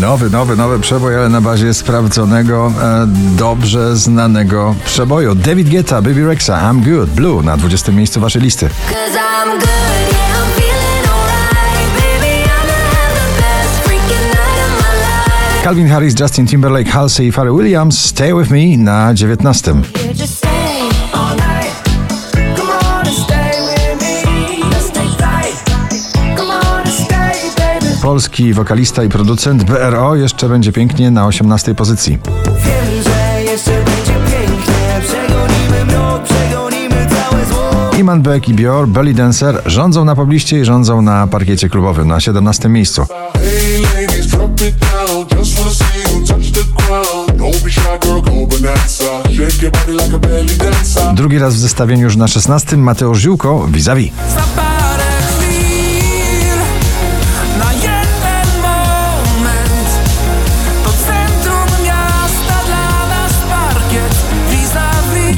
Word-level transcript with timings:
Nowy, 0.00 0.30
nowy, 0.30 0.56
nowy 0.56 0.80
przebój, 0.80 1.16
ale 1.16 1.28
na 1.28 1.40
bazie 1.40 1.74
sprawdzonego, 1.74 2.72
e, 2.82 3.06
dobrze 3.36 3.96
znanego 3.96 4.74
przeboju. 4.84 5.34
David 5.34 5.68
Guetta, 5.68 6.02
Baby 6.02 6.26
Rexa, 6.26 6.50
I'm 6.50 6.84
Good, 6.84 7.10
Blue 7.10 7.42
na 7.42 7.56
20. 7.56 7.92
miejscu 7.92 8.20
waszej 8.20 8.42
listy. 8.42 8.68
Calvin 15.64 15.88
Harris, 15.88 16.20
Justin 16.20 16.46
Timberlake, 16.46 16.90
Halsey 16.90 17.26
i 17.26 17.32
Pharrell 17.32 17.54
Williams, 17.54 17.98
Stay 17.98 18.34
With 18.34 18.50
Me 18.50 18.76
na 18.76 19.14
19. 19.14 19.74
Polski 28.16 28.54
wokalista 28.54 29.04
i 29.04 29.08
producent 29.08 29.64
BRO 29.64 30.14
jeszcze 30.14 30.48
będzie 30.48 30.72
pięknie 30.72 31.10
na 31.10 31.26
18. 31.26 31.74
pozycji. 31.74 32.18
Wiem, 32.46 33.02
że 33.02 33.42
jeszcze 33.42 33.70
będzie 33.70 34.12
pięknie 34.12 35.00
Przegonimy 35.00 35.84
mrok, 35.84 36.22
przegonimy 36.22 37.06
całe 37.10 37.46
zło 37.46 37.98
Iman 37.98 38.22
Beck 38.22 38.48
i 38.48 38.54
Bior, 38.54 38.88
Belly 38.88 39.14
Dancer 39.14 39.62
rządzą 39.66 40.04
na 40.04 40.14
pobliście 40.14 40.60
i 40.60 40.64
rządzą 40.64 41.02
na 41.02 41.26
parkiecie 41.26 41.68
klubowym 41.68 42.08
na 42.08 42.20
17. 42.20 42.68
miejscu. 42.68 43.06
Drugi 51.14 51.38
raz 51.38 51.54
w 51.54 51.58
zestawieniu 51.58 52.02
już 52.02 52.16
na 52.16 52.28
16. 52.28 52.76
Mateusz 52.76 53.18
Ziółko, 53.18 53.66
vis-a-vis. 53.70 54.10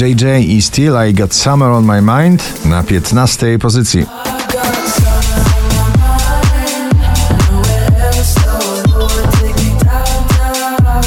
JJ 0.00 0.24
i 0.48 0.62
Still 0.62 0.94
I 1.08 1.14
Got 1.14 1.34
Summer 1.34 1.68
on 1.68 1.84
My 1.84 2.02
Mind 2.02 2.64
na 2.64 2.82
15. 2.82 3.58
pozycji. 3.58 4.06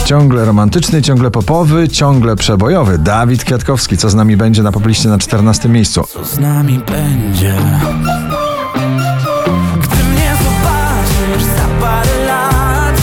Ciągle 0.06 0.46
romantyczny, 0.46 1.02
ciągle 1.02 1.32
popowy, 1.32 1.90
ciągle 1.90 2.36
przebojowy. 2.36 2.98
Dawid 2.98 3.44
Kwiatkowski, 3.44 3.98
co 3.98 4.10
z 4.10 4.16
nami 4.16 4.38
będzie 4.38 4.64
na 4.64 4.72
popliście 4.72 5.10
na 5.10 5.18
14 5.18 5.70
miejscu. 5.70 6.04
z 6.24 6.40
nami 6.40 6.80
będzie 6.88 7.56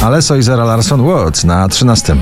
zobaczysz 0.00 0.38
i 0.38 0.42
Zara 0.42 0.64
Larson 0.64 1.02
Words 1.02 1.44
na 1.44 1.68
13. 1.68 2.16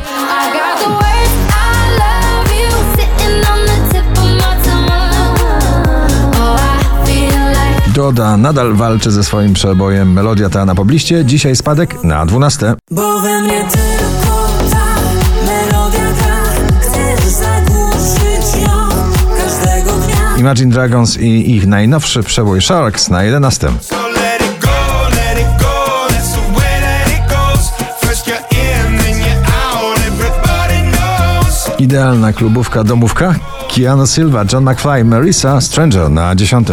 Doda 7.95 8.37
nadal 8.37 8.75
walczy 8.75 9.11
ze 9.11 9.25
swoim 9.25 9.55
przebojem. 9.55 10.13
Melodia 10.13 10.51
ta 10.51 10.65
na 10.65 10.75
pobliście, 10.75 11.25
dzisiaj 11.25 11.57
spadek 11.57 12.05
na 12.05 12.27
12. 12.27 12.75
Bo 12.91 13.21
we 13.21 13.41
mnie 13.43 13.65
tylko 13.73 14.49
ta 14.71 14.87
melodia 15.47 16.13
gra 16.19 16.37
Chcesz 16.81 17.25
zagłuszyć 17.25 18.63
ją 18.63 18.89
każdego 19.37 19.91
dnia 19.93 20.37
Imagine 20.39 20.71
Dragons 20.73 21.19
i 21.19 21.57
ich 21.57 21.67
najnowszy 21.67 22.23
przebój 22.23 22.63
Sharks 22.63 23.09
na 23.09 23.23
11. 23.23 23.69
So 23.81 24.09
let 24.09 24.41
it 24.41 24.65
go, 24.65 25.09
let 25.09 25.39
it 25.39 25.63
go. 25.63 26.09
That's 26.09 26.33
the 26.33 26.59
way 26.59 26.81
that 26.81 27.09
it 27.09 27.29
goes. 27.29 27.71
First 28.01 28.27
you're 28.27 28.39
in, 28.51 28.99
then 28.99 29.19
you're 29.19 29.47
out. 29.47 29.99
Everybody 29.99 30.97
knows. 30.97 31.81
Idealna 31.81 32.33
klubówka 32.33 32.85
domówka. 32.85 33.35
Keanu 33.69 34.07
Silva, 34.07 34.45
John 34.53 34.65
McFly, 34.65 35.05
Marisa, 35.05 35.61
Stranger 35.61 36.11
na 36.11 36.35
10. 36.35 36.65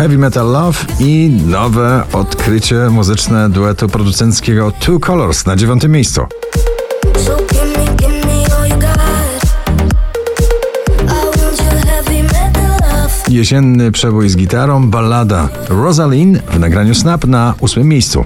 Heavy 0.00 0.18
Metal 0.18 0.52
Love 0.52 0.78
i 1.00 1.30
nowe 1.46 2.02
odkrycie 2.12 2.76
muzyczne 2.90 3.50
duetu 3.50 3.88
producenckiego 3.88 4.70
Two 4.70 5.00
Colors 5.00 5.46
na 5.46 5.56
9 5.56 5.84
miejscu. 5.88 6.26
Jesienny 13.28 13.92
przebój 13.92 14.28
z 14.28 14.36
gitarą, 14.36 14.90
ballada 14.90 15.48
Rosalind 15.68 16.38
w 16.38 16.58
nagraniu 16.58 16.94
Snap 16.94 17.24
na 17.24 17.54
8 17.60 17.88
miejscu. 17.88 18.24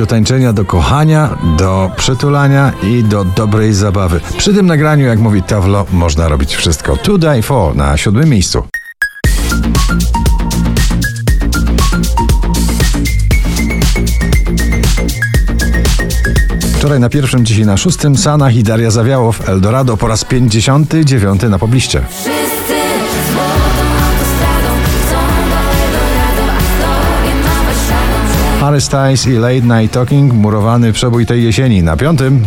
Do 0.00 0.06
tańczenia, 0.06 0.52
do 0.52 0.64
kochania, 0.64 1.38
do 1.58 1.90
przytulania 1.96 2.72
i 2.82 3.04
do 3.04 3.24
dobrej 3.24 3.74
zabawy. 3.74 4.20
Przy 4.38 4.54
tym 4.54 4.66
nagraniu, 4.66 5.06
jak 5.06 5.18
mówi 5.18 5.42
Tawlo, 5.42 5.86
można 5.92 6.28
robić 6.28 6.56
wszystko. 6.56 6.96
To 6.96 7.18
Die 7.18 7.42
For 7.42 7.76
na 7.76 7.96
7 7.96 8.28
miejscu. 8.30 8.62
Wczoraj 16.78 17.00
na 17.00 17.08
pierwszym, 17.08 17.44
dzisiaj 17.44 17.66
na 17.66 17.76
szóstym 17.76 18.16
Sanach 18.16 18.56
i 18.56 18.62
Daria 18.62 18.90
Zawiałow 18.90 19.48
Eldorado 19.48 19.96
po 19.96 20.08
raz 20.08 20.24
59 20.24 21.42
na 21.42 21.58
pobliście. 21.58 22.02
Harry 28.60 28.80
Styles 28.80 29.26
i 29.26 29.32
Late 29.32 29.60
Night 29.60 29.94
Talking, 29.94 30.32
murowany 30.32 30.92
przebój 30.92 31.26
tej 31.26 31.44
jesieni 31.44 31.82
na 31.82 31.96
piątym. 31.96 32.46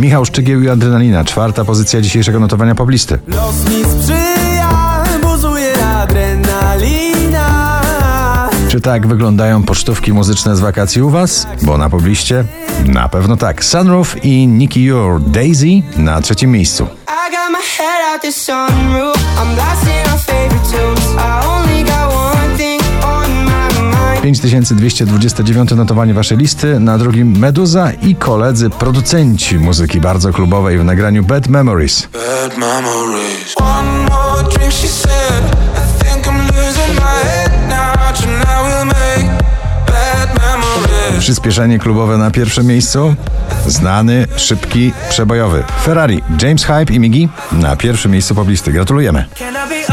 Michał 0.00 0.24
Szczygieł 0.24 0.60
i 0.60 0.68
Adrenalina, 0.68 1.24
czwarta 1.24 1.64
pozycja 1.64 2.00
dzisiejszego 2.00 2.40
notowania 2.40 2.74
poblisty. 2.74 3.18
Los 3.28 3.68
mi 3.68 3.84
sprzyja, 3.84 5.04
buzuje 5.22 5.84
adrenalina 5.84 7.80
Czy 8.68 8.80
tak 8.80 9.06
wyglądają 9.06 9.62
pocztówki 9.62 10.12
muzyczne 10.12 10.56
z 10.56 10.60
wakacji 10.60 11.02
u 11.02 11.10
Was? 11.10 11.46
Bo 11.62 11.78
na 11.78 11.90
pobliście? 11.90 12.44
Na 12.86 13.08
pewno 13.08 13.36
tak. 13.36 13.64
Sunroof 13.64 14.24
i 14.24 14.46
Nicky 14.46 14.80
Your 14.80 15.20
Daisy 15.20 15.82
na 15.96 16.20
trzecim 16.20 16.50
miejscu. 16.50 16.86
I 17.44 17.46
got 17.46 17.52
my 17.52 17.60
head 17.78 18.00
out 18.00 18.22
the 18.22 18.32
sunroof 18.32 19.16
I'm 19.36 19.54
blasting 19.54 20.06
our 20.10 20.18
favorite 20.18 20.64
tunes 20.70 21.14
I 21.18 21.44
only 21.46 21.84
got 21.84 22.08
one 22.10 22.56
thing 22.56 22.80
on 23.04 23.28
my 23.44 23.68
mind 23.90 24.22
5229 24.22 25.76
notowanie 25.76 26.14
Waszej 26.14 26.38
listy, 26.38 26.80
na 26.80 26.98
drugim 26.98 27.38
Meduza 27.38 27.92
i 27.92 28.14
koledzy 28.14 28.70
producenci 28.70 29.58
muzyki 29.58 30.00
bardzo 30.00 30.32
klubowej 30.32 30.78
w 30.78 30.84
nagraniu 30.84 31.22
Bad 31.22 31.48
Memories. 31.48 32.08
Bad 32.12 32.58
memories. 32.58 33.54
One 33.60 33.98
more 33.98 34.42
drink, 34.50 34.72
she 34.72 34.88
said. 34.88 35.44
Przyspieszenie 41.24 41.78
klubowe 41.78 42.18
na 42.18 42.30
pierwszym 42.30 42.66
miejscu. 42.66 43.14
Znany, 43.66 44.26
szybki, 44.36 44.92
przebojowy. 45.08 45.64
Ferrari, 45.82 46.22
James 46.42 46.64
Hype 46.64 46.92
i 46.92 47.00
Migi 47.00 47.28
na 47.52 47.76
pierwszym 47.76 48.12
miejscu 48.12 48.34
poblisty. 48.34 48.72
Gratulujemy. 48.72 49.24
Ferrari 49.34 49.84